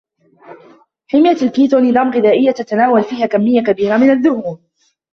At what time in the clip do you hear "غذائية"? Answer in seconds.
2.11-2.51